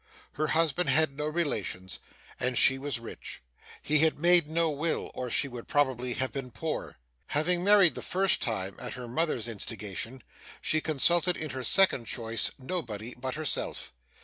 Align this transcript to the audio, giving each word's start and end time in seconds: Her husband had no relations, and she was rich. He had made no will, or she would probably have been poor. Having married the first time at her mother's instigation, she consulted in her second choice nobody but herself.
Her 0.31 0.47
husband 0.47 0.89
had 0.89 1.15
no 1.15 1.27
relations, 1.27 1.99
and 2.39 2.57
she 2.57 2.79
was 2.79 2.99
rich. 2.99 3.43
He 3.83 3.99
had 3.99 4.17
made 4.17 4.47
no 4.49 4.71
will, 4.71 5.11
or 5.13 5.29
she 5.29 5.47
would 5.47 5.67
probably 5.67 6.13
have 6.13 6.31
been 6.31 6.49
poor. 6.49 6.97
Having 7.27 7.63
married 7.63 7.93
the 7.93 8.01
first 8.01 8.41
time 8.41 8.73
at 8.79 8.93
her 8.93 9.07
mother's 9.07 9.47
instigation, 9.47 10.23
she 10.59 10.81
consulted 10.81 11.37
in 11.37 11.51
her 11.51 11.63
second 11.63 12.05
choice 12.05 12.49
nobody 12.57 13.13
but 13.13 13.35
herself. 13.35 13.93